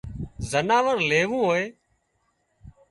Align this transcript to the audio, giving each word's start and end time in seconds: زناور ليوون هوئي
زناور 0.51 0.97
ليوون 1.09 1.39
هوئي 1.45 1.63